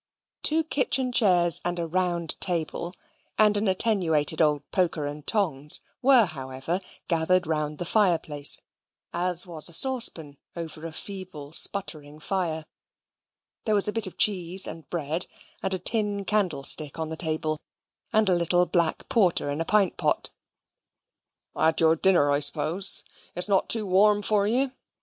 Two 0.41 0.63
kitchen 0.63 1.11
chairs, 1.11 1.61
and 1.63 1.77
a 1.77 1.85
round 1.85 2.35
table, 2.41 2.95
and 3.37 3.55
an 3.55 3.67
attenuated 3.67 4.41
old 4.41 4.63
poker 4.71 5.05
and 5.05 5.27
tongs 5.27 5.81
were, 6.01 6.25
however, 6.25 6.79
gathered 7.07 7.45
round 7.45 7.77
the 7.77 7.85
fire 7.85 8.17
place, 8.17 8.57
as 9.13 9.45
was 9.45 9.69
a 9.69 9.73
saucepan 9.73 10.37
over 10.55 10.87
a 10.87 10.91
feeble 10.91 11.51
sputtering 11.51 12.19
fire. 12.19 12.65
There 13.65 13.75
was 13.75 13.87
a 13.87 13.93
bit 13.93 14.07
of 14.07 14.17
cheese 14.17 14.65
and 14.65 14.89
bread, 14.89 15.27
and 15.61 15.71
a 15.71 15.77
tin 15.77 16.25
candlestick 16.25 16.97
on 16.97 17.09
the 17.09 17.15
table, 17.15 17.59
and 18.11 18.27
a 18.27 18.33
little 18.33 18.65
black 18.65 19.07
porter 19.07 19.51
in 19.51 19.61
a 19.61 19.65
pint 19.65 19.97
pot. 19.97 20.31
"Had 21.55 21.79
your 21.79 21.95
dinner, 21.95 22.31
I 22.31 22.39
suppose? 22.39 23.03
It 23.35 23.39
is 23.41 23.47
not 23.47 23.69
too 23.69 23.85
warm 23.85 24.23
for 24.23 24.47
you? 24.47 24.71